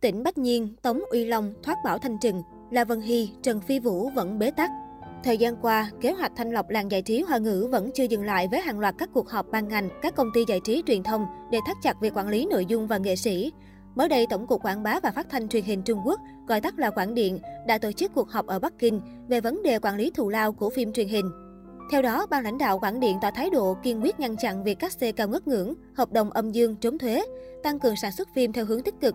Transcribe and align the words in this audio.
Tỉnh 0.00 0.22
Bách 0.22 0.38
Nhiên, 0.38 0.68
Tống 0.82 1.00
Uy 1.10 1.24
Long 1.24 1.52
thoát 1.62 1.78
bảo 1.84 1.98
thanh 1.98 2.18
trừng, 2.18 2.42
La 2.70 2.84
Vân 2.84 3.00
Hy, 3.00 3.30
Trần 3.42 3.60
Phi 3.60 3.78
Vũ 3.78 4.08
vẫn 4.08 4.38
bế 4.38 4.50
tắc. 4.50 4.70
Thời 5.24 5.38
gian 5.38 5.56
qua, 5.62 5.90
kế 6.00 6.12
hoạch 6.12 6.32
thanh 6.36 6.50
lọc 6.50 6.70
làng 6.70 6.90
giải 6.90 7.02
trí 7.02 7.22
hoa 7.22 7.38
ngữ 7.38 7.68
vẫn 7.70 7.90
chưa 7.94 8.04
dừng 8.04 8.24
lại 8.24 8.48
với 8.50 8.60
hàng 8.60 8.80
loạt 8.80 8.94
các 8.98 9.10
cuộc 9.12 9.28
họp 9.28 9.46
ban 9.50 9.68
ngành, 9.68 9.88
các 10.02 10.14
công 10.16 10.30
ty 10.34 10.44
giải 10.48 10.60
trí 10.64 10.82
truyền 10.86 11.02
thông 11.02 11.26
để 11.50 11.58
thắt 11.66 11.76
chặt 11.82 12.00
việc 12.00 12.16
quản 12.16 12.28
lý 12.28 12.46
nội 12.50 12.66
dung 12.66 12.86
và 12.86 12.98
nghệ 12.98 13.16
sĩ. 13.16 13.52
Mới 13.94 14.08
đây, 14.08 14.26
Tổng 14.30 14.46
cục 14.46 14.62
Quảng 14.62 14.82
bá 14.82 15.00
và 15.02 15.10
Phát 15.10 15.26
thanh 15.30 15.48
Truyền 15.48 15.64
hình 15.64 15.82
Trung 15.82 16.00
Quốc, 16.04 16.20
gọi 16.48 16.60
tắt 16.60 16.78
là 16.78 16.90
Quảng 16.90 17.14
Điện, 17.14 17.38
đã 17.66 17.78
tổ 17.78 17.92
chức 17.92 18.14
cuộc 18.14 18.30
họp 18.30 18.46
ở 18.46 18.58
Bắc 18.58 18.78
Kinh 18.78 19.00
về 19.28 19.40
vấn 19.40 19.62
đề 19.62 19.78
quản 19.78 19.96
lý 19.96 20.10
thù 20.10 20.28
lao 20.28 20.52
của 20.52 20.70
phim 20.70 20.92
truyền 20.92 21.08
hình. 21.08 21.30
Theo 21.90 22.02
đó, 22.02 22.26
ban 22.30 22.44
lãnh 22.44 22.58
đạo 22.58 22.78
Quảng 22.78 23.00
Điện 23.00 23.16
tỏ 23.22 23.30
thái 23.34 23.50
độ 23.50 23.76
kiên 23.82 24.02
quyết 24.02 24.20
ngăn 24.20 24.36
chặn 24.36 24.64
việc 24.64 24.78
cắt 24.78 24.92
xê 24.92 25.12
cao 25.12 25.28
ngất 25.28 25.48
ngưỡng, 25.48 25.74
hợp 25.94 26.12
đồng 26.12 26.30
âm 26.30 26.52
dương 26.52 26.76
trốn 26.76 26.98
thuế, 26.98 27.22
tăng 27.62 27.78
cường 27.78 27.96
sản 27.96 28.12
xuất 28.12 28.28
phim 28.34 28.52
theo 28.52 28.64
hướng 28.64 28.82
tích 28.82 29.00
cực, 29.00 29.14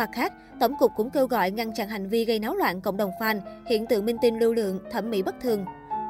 Mặt 0.00 0.10
khác, 0.12 0.32
Tổng 0.60 0.74
cục 0.78 0.92
cũng 0.96 1.10
kêu 1.10 1.26
gọi 1.26 1.50
ngăn 1.50 1.72
chặn 1.74 1.88
hành 1.88 2.08
vi 2.08 2.24
gây 2.24 2.38
náo 2.38 2.56
loạn 2.56 2.80
cộng 2.80 2.96
đồng 2.96 3.10
fan, 3.20 3.40
hiện 3.66 3.86
tượng 3.86 4.06
minh 4.06 4.16
tinh 4.22 4.38
lưu 4.38 4.54
lượng, 4.54 4.78
thẩm 4.90 5.10
mỹ 5.10 5.22
bất 5.22 5.40
thường. 5.40 5.64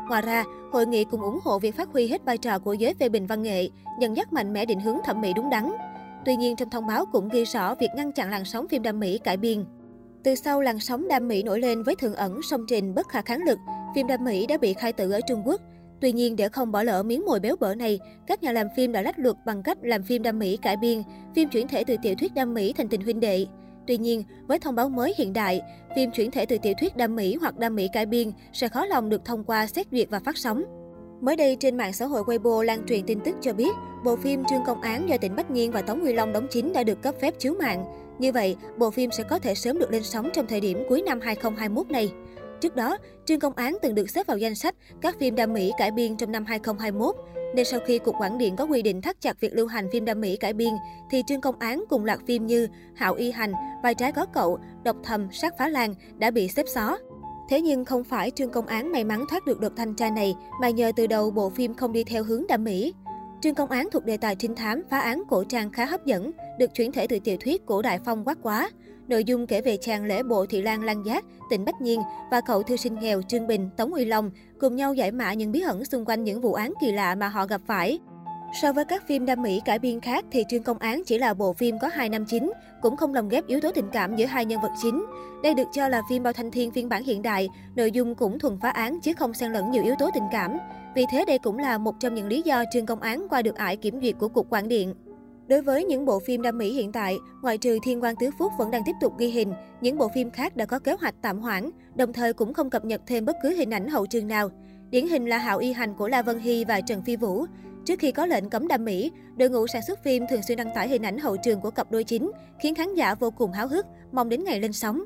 Ngoài 0.08 0.22
ra, 0.22 0.44
hội 0.72 0.86
nghị 0.86 1.04
cũng 1.04 1.20
ủng 1.20 1.38
hộ 1.44 1.58
việc 1.58 1.76
phát 1.76 1.88
huy 1.92 2.06
hết 2.06 2.24
vai 2.24 2.38
trò 2.38 2.58
của 2.58 2.72
giới 2.72 2.94
phê 2.94 3.08
bình 3.08 3.26
văn 3.26 3.42
nghệ, 3.42 3.68
dẫn 4.00 4.16
dắt 4.16 4.32
mạnh 4.32 4.52
mẽ 4.52 4.64
định 4.64 4.80
hướng 4.80 4.96
thẩm 5.04 5.20
mỹ 5.20 5.32
đúng 5.36 5.50
đắn. 5.50 5.72
Tuy 6.24 6.36
nhiên, 6.36 6.56
trong 6.56 6.70
thông 6.70 6.86
báo 6.86 7.04
cũng 7.12 7.28
ghi 7.28 7.44
rõ 7.44 7.74
việc 7.74 7.88
ngăn 7.96 8.12
chặn 8.12 8.30
làn 8.30 8.44
sóng 8.44 8.68
phim 8.68 8.82
đam 8.82 9.00
mỹ 9.00 9.18
cải 9.18 9.36
biên. 9.36 9.64
Từ 10.24 10.34
sau 10.34 10.60
làn 10.60 10.80
sóng 10.80 11.08
đam 11.08 11.28
mỹ 11.28 11.42
nổi 11.42 11.60
lên 11.60 11.82
với 11.82 11.94
thượng 11.96 12.14
ẩn 12.14 12.40
song 12.42 12.64
trình 12.68 12.94
bất 12.94 13.08
khả 13.08 13.22
kháng 13.22 13.42
lực, 13.46 13.58
phim 13.94 14.06
đam 14.06 14.24
mỹ 14.24 14.46
đã 14.46 14.58
bị 14.58 14.74
khai 14.74 14.92
tử 14.92 15.10
ở 15.10 15.20
Trung 15.20 15.42
Quốc. 15.44 15.60
Tuy 16.00 16.12
nhiên, 16.12 16.36
để 16.36 16.48
không 16.48 16.72
bỏ 16.72 16.82
lỡ 16.82 17.02
miếng 17.02 17.26
mồi 17.26 17.40
béo 17.40 17.56
bở 17.60 17.74
này, 17.74 17.98
các 18.26 18.42
nhà 18.42 18.52
làm 18.52 18.66
phim 18.76 18.92
đã 18.92 19.02
lách 19.02 19.18
luật 19.18 19.36
bằng 19.46 19.62
cách 19.62 19.78
làm 19.82 20.02
phim 20.02 20.22
đam 20.22 20.38
mỹ 20.38 20.56
cải 20.56 20.76
biên, 20.76 21.02
phim 21.34 21.48
chuyển 21.48 21.68
thể 21.68 21.84
từ 21.84 21.96
tiểu 22.02 22.14
thuyết 22.18 22.34
đam 22.34 22.54
mỹ 22.54 22.72
thành 22.72 22.88
tình 22.88 23.00
huynh 23.00 23.20
đệ. 23.20 23.46
Tuy 23.86 23.98
nhiên, 23.98 24.24
với 24.46 24.58
thông 24.58 24.74
báo 24.74 24.88
mới 24.88 25.14
hiện 25.18 25.32
đại, 25.32 25.62
phim 25.96 26.10
chuyển 26.10 26.30
thể 26.30 26.46
từ 26.46 26.58
tiểu 26.62 26.72
thuyết 26.80 26.96
đam 26.96 27.16
mỹ 27.16 27.36
hoặc 27.40 27.58
đam 27.58 27.76
mỹ 27.76 27.88
cải 27.92 28.06
biên 28.06 28.32
sẽ 28.52 28.68
khó 28.68 28.86
lòng 28.86 29.08
được 29.08 29.24
thông 29.24 29.44
qua 29.44 29.66
xét 29.66 29.86
duyệt 29.92 30.10
và 30.10 30.20
phát 30.20 30.38
sóng. 30.38 30.64
Mới 31.20 31.36
đây, 31.36 31.56
trên 31.60 31.76
mạng 31.76 31.92
xã 31.92 32.06
hội 32.06 32.22
Weibo 32.22 32.62
lan 32.62 32.86
truyền 32.86 33.06
tin 33.06 33.20
tức 33.20 33.36
cho 33.40 33.52
biết, 33.52 33.70
bộ 34.04 34.16
phim 34.16 34.44
Trương 34.44 34.64
Công 34.66 34.80
Án 34.80 35.08
do 35.08 35.16
Tỉnh 35.16 35.36
Bách 35.36 35.50
Nhiên 35.50 35.72
và 35.72 35.82
Tống 35.82 36.00
Nguyên 36.00 36.16
Long 36.16 36.32
đóng 36.32 36.46
chính 36.50 36.72
đã 36.72 36.84
được 36.84 37.02
cấp 37.02 37.14
phép 37.20 37.34
chiếu 37.38 37.54
mạng. 37.54 37.84
Như 38.18 38.32
vậy, 38.32 38.56
bộ 38.78 38.90
phim 38.90 39.10
sẽ 39.10 39.22
có 39.22 39.38
thể 39.38 39.54
sớm 39.54 39.78
được 39.78 39.92
lên 39.92 40.02
sóng 40.02 40.30
trong 40.32 40.46
thời 40.46 40.60
điểm 40.60 40.84
cuối 40.88 41.02
năm 41.02 41.20
2021 41.20 41.90
này. 41.90 42.12
Trước 42.60 42.76
đó, 42.76 42.96
Trương 43.24 43.40
Công 43.40 43.54
Án 43.54 43.78
từng 43.82 43.94
được 43.94 44.10
xếp 44.10 44.26
vào 44.26 44.38
danh 44.38 44.54
sách 44.54 44.74
các 45.00 45.16
phim 45.18 45.34
đam 45.34 45.52
mỹ 45.52 45.72
cải 45.78 45.90
biên 45.90 46.16
trong 46.16 46.32
năm 46.32 46.44
2021. 46.44 47.16
Nên 47.54 47.64
sau 47.64 47.80
khi 47.86 47.98
Cục 47.98 48.14
Quản 48.20 48.38
điện 48.38 48.56
có 48.56 48.64
quy 48.64 48.82
định 48.82 49.02
thắt 49.02 49.20
chặt 49.20 49.40
việc 49.40 49.54
lưu 49.54 49.66
hành 49.66 49.88
phim 49.92 50.04
đam 50.04 50.20
mỹ 50.20 50.36
cải 50.36 50.52
biên, 50.52 50.74
thì 51.10 51.22
Trương 51.26 51.40
Công 51.40 51.58
Án 51.58 51.84
cùng 51.88 52.04
loạt 52.04 52.18
phim 52.26 52.46
như 52.46 52.68
Hạo 52.94 53.14
Y 53.14 53.30
Hành, 53.30 53.52
Vai 53.82 53.94
trái 53.94 54.12
có 54.12 54.26
cậu, 54.26 54.58
Độc 54.84 54.96
thầm, 55.02 55.28
Sát 55.32 55.54
phá 55.58 55.68
lan 55.68 55.94
đã 56.18 56.30
bị 56.30 56.48
xếp 56.48 56.66
xó. 56.74 56.98
Thế 57.48 57.60
nhưng 57.60 57.84
không 57.84 58.04
phải 58.04 58.30
Trương 58.30 58.50
Công 58.50 58.66
Án 58.66 58.92
may 58.92 59.04
mắn 59.04 59.24
thoát 59.30 59.46
được 59.46 59.60
đợt 59.60 59.72
thanh 59.76 59.94
tra 59.94 60.10
này, 60.10 60.34
mà 60.60 60.70
nhờ 60.70 60.92
từ 60.96 61.06
đầu 61.06 61.30
bộ 61.30 61.50
phim 61.50 61.74
không 61.74 61.92
đi 61.92 62.04
theo 62.04 62.24
hướng 62.24 62.46
đam 62.48 62.64
mỹ. 62.64 62.94
Trương 63.40 63.54
Công 63.54 63.70
Án 63.70 63.88
thuộc 63.92 64.04
đề 64.04 64.16
tài 64.16 64.36
trinh 64.36 64.54
thám, 64.54 64.82
phá 64.90 64.98
án 64.98 65.22
cổ 65.28 65.44
trang 65.44 65.72
khá 65.72 65.84
hấp 65.84 66.06
dẫn, 66.06 66.30
được 66.58 66.74
chuyển 66.74 66.92
thể 66.92 67.06
từ 67.06 67.18
tiểu 67.18 67.36
thuyết 67.40 67.66
của 67.66 67.82
Đại 67.82 67.98
Phong 68.04 68.24
Quát 68.24 68.38
Quá. 68.42 68.70
Nội 69.08 69.24
dung 69.24 69.46
kể 69.46 69.60
về 69.60 69.76
chàng 69.76 70.04
lễ 70.04 70.22
bộ 70.22 70.46
Thị 70.46 70.62
Lan 70.62 70.82
Lan 70.82 71.02
Giác, 71.06 71.24
tỉnh 71.50 71.64
Bách 71.64 71.80
Nhiên 71.80 72.00
và 72.30 72.40
cậu 72.40 72.62
thư 72.62 72.76
sinh 72.76 72.94
nghèo 73.00 73.22
Trương 73.22 73.46
Bình, 73.46 73.70
Tống 73.76 73.92
Uy 73.92 74.04
Long 74.04 74.30
cùng 74.60 74.76
nhau 74.76 74.94
giải 74.94 75.12
mã 75.12 75.32
những 75.32 75.52
bí 75.52 75.60
ẩn 75.60 75.84
xung 75.84 76.04
quanh 76.04 76.24
những 76.24 76.40
vụ 76.40 76.52
án 76.52 76.72
kỳ 76.80 76.92
lạ 76.92 77.14
mà 77.14 77.28
họ 77.28 77.46
gặp 77.46 77.60
phải. 77.66 77.98
So 78.52 78.72
với 78.72 78.84
các 78.84 79.06
phim 79.06 79.26
đam 79.26 79.42
mỹ 79.42 79.60
cải 79.64 79.78
biên 79.78 80.00
khác 80.00 80.24
thì 80.30 80.44
Trương 80.48 80.62
Công 80.62 80.78
Án 80.78 81.02
chỉ 81.06 81.18
là 81.18 81.34
bộ 81.34 81.52
phim 81.52 81.78
có 81.78 81.88
hai 81.88 82.08
năm 82.08 82.24
chính, 82.24 82.52
cũng 82.82 82.96
không 82.96 83.14
lồng 83.14 83.28
ghép 83.28 83.46
yếu 83.46 83.60
tố 83.60 83.70
tình 83.72 83.88
cảm 83.92 84.16
giữa 84.16 84.26
hai 84.26 84.44
nhân 84.44 84.60
vật 84.60 84.70
chính. 84.82 85.04
Đây 85.42 85.54
được 85.54 85.68
cho 85.72 85.88
là 85.88 86.02
phim 86.10 86.22
bao 86.22 86.32
thanh 86.32 86.50
thiên 86.50 86.70
phiên 86.70 86.88
bản 86.88 87.02
hiện 87.02 87.22
đại, 87.22 87.48
nội 87.76 87.90
dung 87.90 88.14
cũng 88.14 88.38
thuần 88.38 88.58
phá 88.60 88.70
án 88.70 89.00
chứ 89.00 89.12
không 89.18 89.34
xen 89.34 89.52
lẫn 89.52 89.70
nhiều 89.70 89.82
yếu 89.84 89.94
tố 89.98 90.10
tình 90.14 90.24
cảm. 90.32 90.58
Vì 90.94 91.04
thế 91.12 91.24
đây 91.24 91.38
cũng 91.38 91.58
là 91.58 91.78
một 91.78 91.94
trong 92.00 92.14
những 92.14 92.26
lý 92.26 92.42
do 92.42 92.64
Trương 92.72 92.86
Công 92.86 93.00
Án 93.00 93.26
qua 93.30 93.42
được 93.42 93.54
ải 93.54 93.76
kiểm 93.76 94.00
duyệt 94.00 94.14
của 94.18 94.28
Cục 94.28 94.46
Quản 94.50 94.68
điện. 94.68 94.94
Đối 95.48 95.62
với 95.62 95.84
những 95.84 96.04
bộ 96.04 96.18
phim 96.18 96.42
đam 96.42 96.58
mỹ 96.58 96.72
hiện 96.72 96.92
tại, 96.92 97.18
ngoại 97.42 97.58
trừ 97.58 97.78
Thiên 97.82 98.02
quan 98.02 98.14
Tứ 98.20 98.30
Phúc 98.38 98.52
vẫn 98.58 98.70
đang 98.70 98.82
tiếp 98.86 98.94
tục 99.00 99.18
ghi 99.18 99.28
hình, 99.28 99.52
những 99.80 99.98
bộ 99.98 100.08
phim 100.14 100.30
khác 100.30 100.56
đã 100.56 100.64
có 100.64 100.78
kế 100.78 100.92
hoạch 101.00 101.14
tạm 101.22 101.38
hoãn, 101.38 101.70
đồng 101.94 102.12
thời 102.12 102.32
cũng 102.32 102.54
không 102.54 102.70
cập 102.70 102.84
nhật 102.84 103.00
thêm 103.06 103.24
bất 103.24 103.36
cứ 103.42 103.50
hình 103.50 103.70
ảnh 103.70 103.88
hậu 103.88 104.06
trường 104.06 104.28
nào. 104.28 104.50
Điển 104.90 105.08
hình 105.08 105.26
là 105.26 105.38
Hạo 105.38 105.58
Y 105.58 105.72
Hành 105.72 105.94
của 105.94 106.08
La 106.08 106.22
Vân 106.22 106.38
Hy 106.38 106.64
và 106.64 106.80
Trần 106.80 107.02
Phi 107.02 107.16
Vũ. 107.16 107.46
Trước 107.84 107.98
khi 107.98 108.12
có 108.12 108.26
lệnh 108.26 108.50
cấm 108.50 108.68
đam 108.68 108.84
mỹ, 108.84 109.12
đội 109.36 109.50
ngũ 109.50 109.66
sản 109.66 109.82
xuất 109.86 110.04
phim 110.04 110.24
thường 110.30 110.42
xuyên 110.42 110.58
đăng 110.58 110.70
tải 110.74 110.88
hình 110.88 111.02
ảnh 111.02 111.18
hậu 111.18 111.36
trường 111.36 111.60
của 111.60 111.70
cặp 111.70 111.90
đôi 111.90 112.04
chính, 112.04 112.30
khiến 112.62 112.74
khán 112.74 112.94
giả 112.94 113.14
vô 113.14 113.30
cùng 113.30 113.52
háo 113.52 113.68
hức, 113.68 113.86
mong 114.12 114.28
đến 114.28 114.44
ngày 114.44 114.60
lên 114.60 114.72
sóng. 114.72 115.04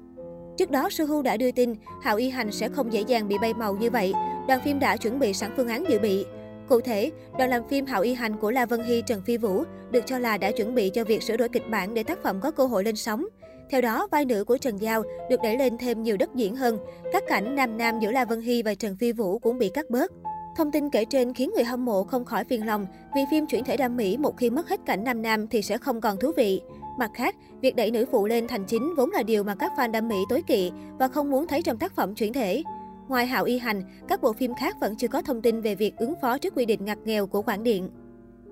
Trước 0.56 0.70
đó, 0.70 0.90
Suhu 0.90 1.22
đã 1.22 1.36
đưa 1.36 1.52
tin 1.52 1.74
Hạo 2.02 2.16
Y 2.16 2.30
Hành 2.30 2.52
sẽ 2.52 2.68
không 2.68 2.92
dễ 2.92 3.00
dàng 3.00 3.28
bị 3.28 3.38
bay 3.38 3.54
màu 3.54 3.76
như 3.76 3.90
vậy. 3.90 4.12
Đoàn 4.48 4.60
phim 4.64 4.80
đã 4.80 4.96
chuẩn 4.96 5.18
bị 5.18 5.32
sẵn 5.32 5.50
phương 5.56 5.68
án 5.68 5.84
dự 5.88 5.98
bị. 5.98 6.24
Cụ 6.68 6.80
thể, 6.80 7.10
đoàn 7.38 7.50
làm 7.50 7.68
phim 7.68 7.86
Hạo 7.86 8.02
Y 8.02 8.14
Hành 8.14 8.36
của 8.40 8.50
La 8.50 8.66
Vân 8.66 8.82
Hy 8.82 9.02
Trần 9.06 9.22
Phi 9.26 9.36
Vũ 9.36 9.64
được 9.90 10.06
cho 10.06 10.18
là 10.18 10.38
đã 10.38 10.50
chuẩn 10.50 10.74
bị 10.74 10.90
cho 10.90 11.04
việc 11.04 11.22
sửa 11.22 11.36
đổi 11.36 11.48
kịch 11.48 11.70
bản 11.70 11.94
để 11.94 12.02
tác 12.02 12.22
phẩm 12.22 12.40
có 12.40 12.50
cơ 12.50 12.66
hội 12.66 12.84
lên 12.84 12.96
sóng. 12.96 13.26
Theo 13.70 13.80
đó, 13.80 14.08
vai 14.10 14.24
nữ 14.24 14.44
của 14.44 14.58
Trần 14.58 14.80
Giao 14.80 15.02
được 15.30 15.40
đẩy 15.42 15.58
lên 15.58 15.78
thêm 15.78 16.02
nhiều 16.02 16.16
đất 16.16 16.34
diễn 16.34 16.56
hơn. 16.56 16.78
Các 17.12 17.24
cảnh 17.28 17.54
nam 17.54 17.76
nam 17.76 18.00
giữa 18.00 18.10
La 18.10 18.24
Vân 18.24 18.40
Hy 18.40 18.62
và 18.62 18.74
Trần 18.74 18.96
Phi 18.96 19.12
Vũ 19.12 19.38
cũng 19.38 19.58
bị 19.58 19.68
cắt 19.68 19.90
bớt. 19.90 20.12
Thông 20.56 20.70
tin 20.70 20.90
kể 20.90 21.04
trên 21.04 21.34
khiến 21.34 21.50
người 21.54 21.64
hâm 21.64 21.84
mộ 21.84 22.04
không 22.04 22.24
khỏi 22.24 22.44
phiền 22.44 22.66
lòng 22.66 22.86
vì 23.14 23.20
phim 23.30 23.46
chuyển 23.46 23.64
thể 23.64 23.76
đam 23.76 23.96
mỹ 23.96 24.16
một 24.16 24.36
khi 24.36 24.50
mất 24.50 24.68
hết 24.68 24.80
cảnh 24.86 25.04
nam 25.04 25.22
nam 25.22 25.48
thì 25.48 25.62
sẽ 25.62 25.78
không 25.78 26.00
còn 26.00 26.16
thú 26.16 26.32
vị. 26.36 26.60
Mặt 26.98 27.10
khác, 27.14 27.36
việc 27.60 27.76
đẩy 27.76 27.90
nữ 27.90 28.04
phụ 28.12 28.26
lên 28.26 28.48
thành 28.48 28.64
chính 28.64 28.94
vốn 28.96 29.10
là 29.10 29.22
điều 29.22 29.44
mà 29.44 29.54
các 29.54 29.72
fan 29.76 29.90
đam 29.90 30.08
mỹ 30.08 30.16
tối 30.28 30.42
kỵ 30.46 30.72
và 30.98 31.08
không 31.08 31.30
muốn 31.30 31.46
thấy 31.46 31.62
trong 31.62 31.78
tác 31.78 31.96
phẩm 31.96 32.14
chuyển 32.14 32.32
thể. 32.32 32.62
Ngoài 33.08 33.26
Hạo 33.26 33.44
Y 33.44 33.58
Hành, 33.58 33.82
các 34.08 34.22
bộ 34.22 34.32
phim 34.32 34.54
khác 34.54 34.76
vẫn 34.80 34.96
chưa 34.96 35.08
có 35.08 35.22
thông 35.22 35.42
tin 35.42 35.60
về 35.60 35.74
việc 35.74 35.96
ứng 35.96 36.14
phó 36.22 36.38
trước 36.38 36.54
quy 36.56 36.66
định 36.66 36.84
ngặt 36.84 36.98
nghèo 37.04 37.26
của 37.26 37.42
quản 37.42 37.62
điện. 37.62 37.88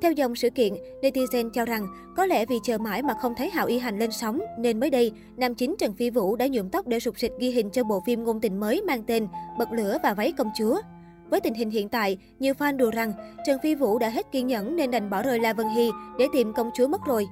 Theo 0.02 0.12
dòng 0.12 0.36
sự 0.36 0.50
kiện, 0.50 0.74
netizen 1.02 1.50
cho 1.50 1.64
rằng 1.64 1.86
có 2.16 2.26
lẽ 2.26 2.46
vì 2.46 2.56
chờ 2.64 2.78
mãi 2.78 3.02
mà 3.02 3.14
không 3.14 3.34
thấy 3.36 3.50
Hạo 3.50 3.66
Y 3.66 3.78
Hành 3.78 3.98
lên 3.98 4.10
sóng 4.12 4.40
nên 4.58 4.80
mới 4.80 4.90
đây, 4.90 5.12
nam 5.36 5.54
chính 5.54 5.74
Trần 5.78 5.94
Phi 5.94 6.10
Vũ 6.10 6.36
đã 6.36 6.46
nhuộm 6.46 6.68
tóc 6.68 6.86
để 6.86 7.00
sụp 7.00 7.18
sịch 7.18 7.32
ghi 7.38 7.50
hình 7.50 7.70
cho 7.70 7.84
bộ 7.84 8.02
phim 8.06 8.24
ngôn 8.24 8.40
tình 8.40 8.60
mới 8.60 8.82
mang 8.82 9.02
tên 9.02 9.26
Bật 9.58 9.72
lửa 9.72 9.98
và 10.02 10.14
váy 10.14 10.32
công 10.32 10.50
chúa. 10.58 10.80
Với 11.32 11.40
tình 11.40 11.54
hình 11.54 11.70
hiện 11.70 11.88
tại, 11.88 12.18
nhiều 12.38 12.54
fan 12.54 12.76
đùa 12.76 12.90
rằng 12.90 13.12
Trần 13.46 13.58
Phi 13.62 13.74
Vũ 13.74 13.98
đã 13.98 14.08
hết 14.08 14.32
kiên 14.32 14.46
nhẫn 14.46 14.76
nên 14.76 14.90
đành 14.90 15.10
bỏ 15.10 15.22
rơi 15.22 15.40
La 15.40 15.52
Vân 15.52 15.68
Hy 15.68 15.90
để 16.18 16.26
tìm 16.32 16.52
công 16.52 16.70
chúa 16.74 16.88
mất 16.88 17.00
rồi. 17.06 17.26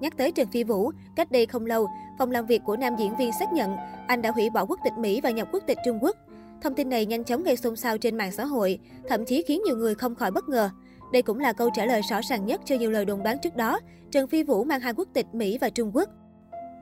Nhắc 0.00 0.16
tới 0.16 0.32
Trần 0.32 0.48
Phi 0.48 0.64
Vũ, 0.64 0.90
cách 1.16 1.32
đây 1.32 1.46
không 1.46 1.66
lâu, 1.66 1.88
phòng 2.18 2.30
làm 2.30 2.46
việc 2.46 2.62
của 2.64 2.76
nam 2.76 2.96
diễn 2.98 3.16
viên 3.16 3.30
xác 3.40 3.52
nhận 3.52 3.76
anh 4.06 4.22
đã 4.22 4.30
hủy 4.30 4.50
bỏ 4.50 4.64
quốc 4.64 4.80
tịch 4.84 4.92
Mỹ 4.98 5.20
và 5.20 5.30
nhập 5.30 5.48
quốc 5.52 5.62
tịch 5.66 5.78
Trung 5.84 5.98
Quốc. 6.02 6.16
Thông 6.62 6.74
tin 6.74 6.88
này 6.88 7.06
nhanh 7.06 7.24
chóng 7.24 7.42
gây 7.42 7.56
xôn 7.56 7.76
xao 7.76 7.98
trên 7.98 8.16
mạng 8.16 8.32
xã 8.32 8.44
hội, 8.44 8.78
thậm 9.08 9.24
chí 9.24 9.42
khiến 9.46 9.62
nhiều 9.64 9.76
người 9.76 9.94
không 9.94 10.14
khỏi 10.14 10.30
bất 10.30 10.48
ngờ. 10.48 10.70
Đây 11.12 11.22
cũng 11.22 11.38
là 11.38 11.52
câu 11.52 11.70
trả 11.74 11.86
lời 11.86 12.00
rõ 12.10 12.20
ràng 12.30 12.46
nhất 12.46 12.60
cho 12.64 12.74
nhiều 12.74 12.90
lời 12.90 13.04
đồn 13.04 13.22
đoán 13.22 13.38
trước 13.42 13.56
đó. 13.56 13.80
Trần 14.10 14.28
Phi 14.28 14.42
Vũ 14.42 14.64
mang 14.64 14.80
hai 14.80 14.94
quốc 14.94 15.08
tịch 15.12 15.26
Mỹ 15.32 15.58
và 15.60 15.70
Trung 15.70 15.90
Quốc. 15.94 16.08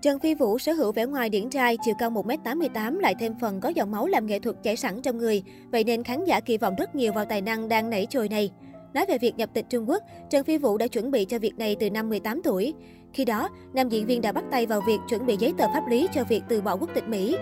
Trần 0.06 0.18
Phi 0.18 0.34
Vũ 0.34 0.58
sở 0.58 0.72
hữu 0.72 0.92
vẻ 0.92 1.06
ngoài 1.06 1.28
điển 1.28 1.50
trai, 1.50 1.76
chiều 1.84 1.94
cao 1.98 2.10
1m88 2.10 2.98
lại 2.98 3.14
thêm 3.20 3.34
phần 3.40 3.60
có 3.60 3.68
dòng 3.68 3.90
máu 3.90 4.06
làm 4.06 4.26
nghệ 4.26 4.38
thuật 4.38 4.56
chảy 4.62 4.76
sẵn 4.76 5.02
trong 5.02 5.18
người. 5.18 5.42
Vậy 5.70 5.84
nên 5.84 6.04
khán 6.04 6.24
giả 6.24 6.40
kỳ 6.40 6.58
vọng 6.58 6.74
rất 6.78 6.94
nhiều 6.94 7.12
vào 7.12 7.24
tài 7.24 7.40
năng 7.40 7.68
đang 7.68 7.90
nảy 7.90 8.06
trồi 8.10 8.28
này. 8.28 8.50
Nói 8.94 9.06
về 9.08 9.18
việc 9.18 9.36
nhập 9.36 9.50
tịch 9.54 9.64
Trung 9.68 9.88
Quốc, 9.88 10.02
Trần 10.30 10.44
Phi 10.44 10.58
Vũ 10.58 10.78
đã 10.78 10.86
chuẩn 10.86 11.10
bị 11.10 11.24
cho 11.24 11.38
việc 11.38 11.58
này 11.58 11.76
từ 11.80 11.90
năm 11.90 12.08
18 12.08 12.42
tuổi. 12.42 12.74
Khi 13.12 13.24
đó, 13.24 13.48
nam 13.74 13.88
diễn 13.88 14.06
viên 14.06 14.22
đã 14.22 14.32
bắt 14.32 14.44
tay 14.50 14.66
vào 14.66 14.80
việc 14.86 14.98
chuẩn 15.08 15.26
bị 15.26 15.36
giấy 15.36 15.54
tờ 15.58 15.66
pháp 15.66 15.88
lý 15.88 16.08
cho 16.14 16.24
việc 16.24 16.42
từ 16.48 16.60
bỏ 16.60 16.76
quốc 16.76 16.90
tịch 16.94 17.08
Mỹ. 17.08 17.36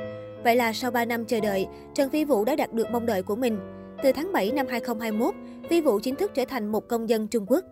Vậy 0.45 0.57
là 0.57 0.73
sau 0.73 0.91
3 0.91 1.05
năm 1.05 1.25
chờ 1.25 1.41
đợi, 1.41 1.67
Trần 1.95 2.11
Phi 2.11 2.25
Vũ 2.25 2.45
đã 2.45 2.57
đạt 2.57 2.73
được 2.73 2.87
mong 2.93 3.07
đợi 3.07 3.23
của 3.23 3.37
mình. 3.37 3.59
Từ 4.03 4.13
tháng 4.13 4.33
7 4.33 4.53
năm 4.53 4.67
2021, 4.71 5.35
Phi 5.71 5.81
Vũ 5.81 6.01
chính 6.01 6.17
thức 6.17 6.31
trở 6.35 6.45
thành 6.45 6.73
một 6.73 6.89
công 6.89 7.09
dân 7.09 7.29
Trung 7.29 7.47
Quốc. 7.49 7.65